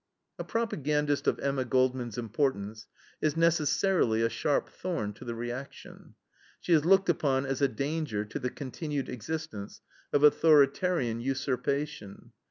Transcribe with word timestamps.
A 0.39 0.43
propagandist 0.43 1.27
of 1.27 1.37
Emma 1.37 1.63
Goldman's 1.63 2.17
importance 2.17 2.87
is 3.21 3.37
necessarily 3.37 4.23
a 4.23 4.29
sharp 4.29 4.67
thorn 4.67 5.13
to 5.13 5.23
the 5.25 5.35
reaction. 5.35 6.15
She 6.59 6.73
is 6.73 6.83
looked 6.85 7.07
upon 7.07 7.45
as 7.45 7.61
a 7.61 7.67
danger 7.67 8.25
to 8.25 8.39
the 8.39 8.49
continued 8.49 9.09
existence 9.09 9.79
of 10.11 10.23
authoritarian 10.23 11.19
usurpation. 11.19 12.31